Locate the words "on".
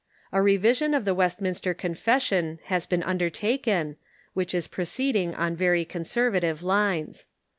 5.35-5.55